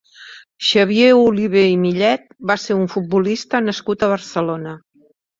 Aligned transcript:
Xavier 0.67 1.09
Olivé 1.25 1.65
i 1.71 1.75
Millet 1.81 2.25
va 2.51 2.55
ser 2.61 2.77
un 2.77 2.87
futbolista 2.93 3.61
nascut 3.67 4.07
a 4.07 4.09
Barcelona. 4.13 4.73